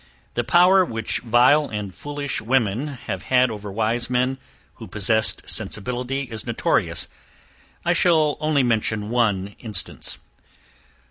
[0.33, 4.39] The power which vile and foolish women have had over wise men,
[4.77, 7.07] who possessed sensibility, is notorious;
[7.85, 10.17] I shall only mention one instance.